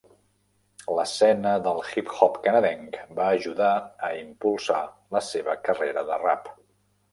[0.99, 3.69] L'escena del hip-hop canadenc va ajudar
[4.09, 4.81] a impulsar
[5.19, 6.53] la seva carrera de rap.